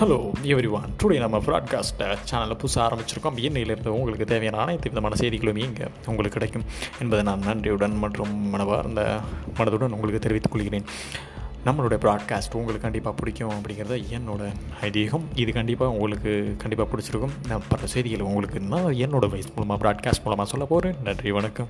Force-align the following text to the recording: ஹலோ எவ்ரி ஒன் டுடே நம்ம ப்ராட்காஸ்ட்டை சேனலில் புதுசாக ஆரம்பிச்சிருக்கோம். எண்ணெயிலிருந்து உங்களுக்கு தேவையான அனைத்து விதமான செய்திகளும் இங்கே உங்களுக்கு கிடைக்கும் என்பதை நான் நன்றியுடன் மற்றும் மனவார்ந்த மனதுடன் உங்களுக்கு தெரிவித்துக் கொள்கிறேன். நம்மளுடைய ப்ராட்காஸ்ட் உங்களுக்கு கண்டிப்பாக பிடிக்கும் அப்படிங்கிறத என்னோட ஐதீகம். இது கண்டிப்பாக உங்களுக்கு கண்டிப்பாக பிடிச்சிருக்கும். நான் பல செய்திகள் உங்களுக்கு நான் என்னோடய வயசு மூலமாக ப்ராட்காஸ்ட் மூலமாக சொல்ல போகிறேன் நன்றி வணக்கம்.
ஹலோ 0.00 0.16
எவ்ரி 0.42 0.70
ஒன் 0.70 0.90
டுடே 1.02 1.18
நம்ம 1.18 1.36
ப்ராட்காஸ்ட்டை 1.38 2.06
சேனலில் 2.30 2.58
புதுசாக 2.62 2.82
ஆரம்பிச்சிருக்கோம். 2.86 3.36
எண்ணெயிலிருந்து 3.36 3.88
உங்களுக்கு 3.88 4.24
தேவையான 4.24 4.58
அனைத்து 4.62 4.88
விதமான 4.88 5.14
செய்திகளும் 5.14 5.56
இங்கே 5.56 5.86
உங்களுக்கு 6.06 6.36
கிடைக்கும் 6.38 6.64
என்பதை 7.00 7.24
நான் 7.24 7.38
நன்றியுடன் 7.38 7.96
மற்றும் 7.96 8.54
மனவார்ந்த 8.54 9.20
மனதுடன் 9.58 9.94
உங்களுக்கு 9.96 10.18
தெரிவித்துக் 10.18 10.52
கொள்கிறேன். 10.52 10.86
நம்மளுடைய 11.66 12.00
ப்ராட்காஸ்ட் 12.04 12.58
உங்களுக்கு 12.60 12.86
கண்டிப்பாக 12.86 13.16
பிடிக்கும் 13.16 13.54
அப்படிங்கிறத 13.56 14.02
என்னோட 14.18 14.52
ஐதீகம். 14.82 15.26
இது 15.34 15.52
கண்டிப்பாக 15.52 15.92
உங்களுக்கு 15.92 16.54
கண்டிப்பாக 16.58 16.88
பிடிச்சிருக்கும். 16.92 17.36
நான் 17.48 17.68
பல 17.68 17.86
செய்திகள் 17.86 18.28
உங்களுக்கு 18.30 18.60
நான் 18.60 18.92
என்னோடய 19.06 19.28
வயசு 19.28 19.52
மூலமாக 19.56 19.80
ப்ராட்காஸ்ட் 19.84 20.24
மூலமாக 20.24 20.50
சொல்ல 20.50 20.64
போகிறேன் 20.64 20.96
நன்றி 21.04 21.30
வணக்கம். 21.30 21.68